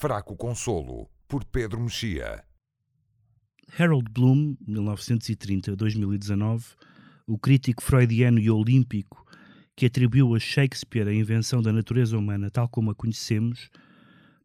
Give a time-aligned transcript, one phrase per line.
[0.00, 2.42] Fraco Consolo, por Pedro Mexia.
[3.78, 6.74] Harold Bloom, 1930-2019,
[7.26, 9.22] o crítico freudiano e olímpico
[9.76, 13.68] que atribuiu a Shakespeare a invenção da natureza humana tal como a conhecemos,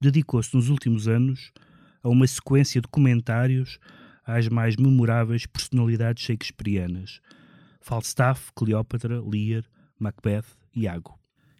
[0.00, 1.52] dedicou-se nos últimos anos
[2.02, 3.78] a uma sequência de comentários
[4.26, 7.20] às mais memoráveis personalidades shakespearianas:
[7.80, 9.62] Falstaff, Cleópatra, Lear,
[10.00, 11.16] Macbeth, Iago.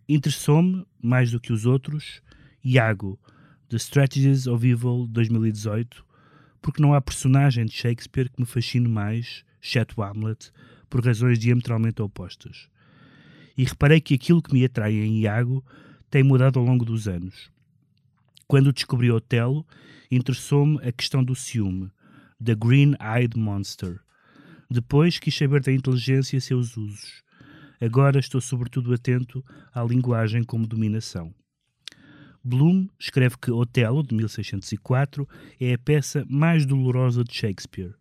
[0.08, 2.20] Interessou-me, mais do que os outros,
[2.64, 3.20] Iago,
[3.74, 6.04] The Strategies of Evil 2018,
[6.62, 10.52] porque não há personagem de Shakespeare que me fascine mais, exceto Hamlet,
[10.88, 12.68] por razões diametralmente opostas.
[13.58, 15.60] E reparei que aquilo que me atrai em Iago
[16.08, 17.50] tem mudado ao longo dos anos.
[18.46, 19.66] Quando descobri Otelo,
[20.08, 21.90] interessou-me a questão do ciúme,
[22.40, 23.98] The Green-Eyed Monster.
[24.70, 27.24] Depois quis saber da inteligência e seus usos.
[27.80, 29.44] Agora estou sobretudo atento
[29.74, 31.34] à linguagem como dominação.
[32.46, 35.26] Bloom escreve que Otelo, de 1604,
[35.58, 37.94] é a peça mais dolorosa de Shakespeare.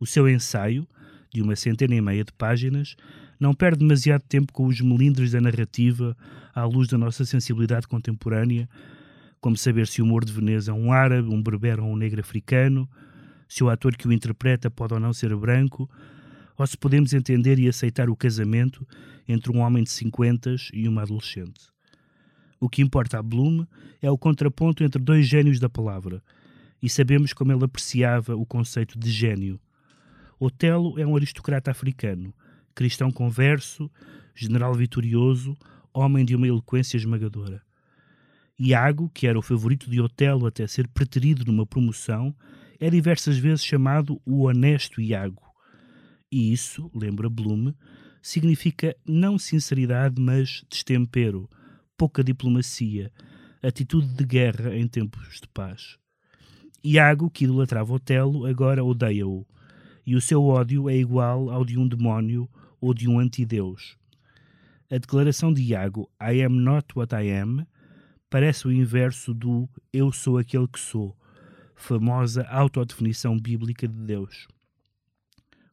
[0.00, 0.88] O seu ensaio,
[1.32, 2.96] de uma centena e meia de páginas,
[3.38, 6.16] não perde demasiado tempo com os melindres da narrativa
[6.52, 8.68] à luz da nossa sensibilidade contemporânea,
[9.40, 12.20] como saber se o humor de Veneza é um árabe, um berbero ou um negro
[12.20, 12.90] africano,
[13.48, 15.88] se o ator que o interpreta pode ou não ser branco,
[16.58, 18.84] ou se podemos entender e aceitar o casamento
[19.28, 21.69] entre um homem de 50 e uma adolescente.
[22.60, 23.64] O que importa a Bloom
[24.02, 26.22] é o contraponto entre dois gênios da palavra,
[26.82, 29.58] e sabemos como ele apreciava o conceito de gênio.
[30.38, 32.34] Otelo é um aristocrata africano,
[32.74, 33.90] cristão converso,
[34.34, 35.56] general vitorioso,
[35.92, 37.62] homem de uma eloquência esmagadora.
[38.58, 42.34] Iago, que era o favorito de Otelo até ser preterido numa promoção,
[42.78, 45.42] é diversas vezes chamado o honesto Iago.
[46.30, 47.72] E isso, lembra Bloom,
[48.22, 51.48] significa não sinceridade, mas destempero,
[52.00, 53.12] pouca diplomacia,
[53.62, 55.98] atitude de guerra em tempos de paz.
[56.82, 59.46] Iago, que idolatrava Otelo, agora odeia-o,
[60.06, 62.48] e o seu ódio é igual ao de um demónio
[62.80, 63.98] ou de um antideus.
[64.90, 67.66] A declaração de Iago, I am not what I am,
[68.30, 71.14] parece o inverso do eu sou aquele que sou,
[71.76, 74.48] famosa autodefinição bíblica de Deus.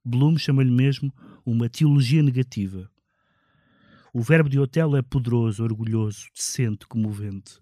[0.03, 1.09] Bloom chama-lhe mesmo
[1.46, 2.91] uma teologia negativa.
[4.19, 7.59] O verbo de Otelo é poderoso, orgulhoso, decente, comovente.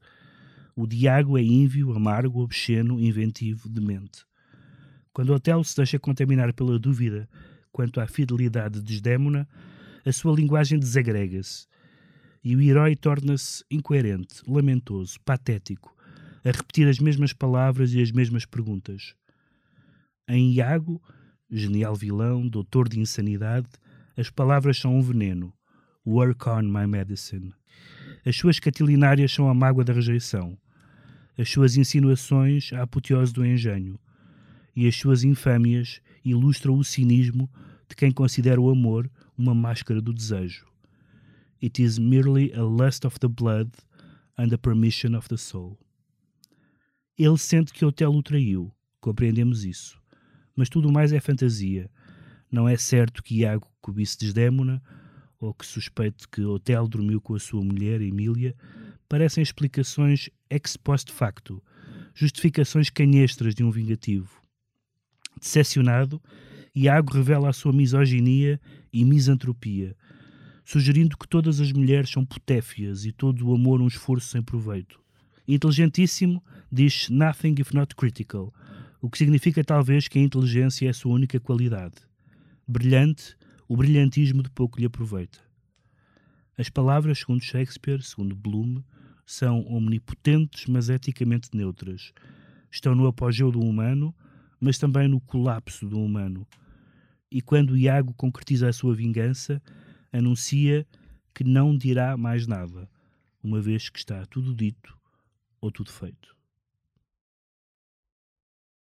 [0.73, 4.23] O Diago é ínvio, amargo, obsceno, inventivo, demente.
[5.11, 7.27] Quando Otelo se deixa contaminar pela dúvida
[7.73, 9.45] quanto à fidelidade de Desdémona,
[10.05, 11.67] a sua linguagem desagrega-se
[12.41, 15.93] e o herói torna-se incoerente, lamentoso, patético,
[16.41, 19.13] a repetir as mesmas palavras e as mesmas perguntas.
[20.25, 21.03] Em Iago,
[21.51, 23.67] genial vilão, doutor de insanidade,
[24.15, 25.53] as palavras são um veneno.
[26.05, 27.51] Work on my medicine.
[28.23, 30.55] As suas catilinárias são a mágoa da rejeição.
[31.37, 33.99] As suas insinuações, a apoteose do engenho.
[34.75, 37.49] E as suas infâmias ilustram o cinismo
[37.89, 40.67] de quem considera o amor uma máscara do desejo.
[41.61, 43.71] It is merely a lust of the blood
[44.37, 45.77] and a permission of the soul.
[47.17, 49.99] Ele sente que Otelo o traiu, compreendemos isso.
[50.55, 51.89] Mas tudo mais é fantasia.
[52.51, 54.83] Não é certo que Iago cobice Desdémona
[55.39, 58.55] ou que suspeite que Otelo dormiu com a sua mulher, Emília.
[59.07, 61.61] Parecem explicações ex post facto,
[62.13, 64.41] justificações canhestras de um vingativo.
[65.39, 66.21] Decepcionado,
[66.75, 68.59] Iago revela a sua misoginia
[68.91, 69.95] e misantropia,
[70.63, 74.99] sugerindo que todas as mulheres são putéfias e todo o amor um esforço sem proveito.
[75.47, 78.53] Inteligentíssimo diz nothing if not critical,
[79.01, 81.95] o que significa talvez que a inteligência é a sua única qualidade.
[82.67, 83.35] Brilhante,
[83.67, 85.39] o brilhantismo de pouco lhe aproveita.
[86.57, 88.81] As palavras, segundo Shakespeare, segundo Bloom,
[89.25, 92.13] são omnipotentes, mas eticamente neutras.
[92.71, 94.15] Estão no apogeu do humano,
[94.59, 96.47] mas também no colapso do humano.
[97.31, 99.61] E quando Iago concretiza a sua vingança,
[100.13, 100.87] anuncia
[101.33, 102.89] que não dirá mais nada,
[103.43, 104.97] uma vez que está tudo dito
[105.59, 106.35] ou tudo feito.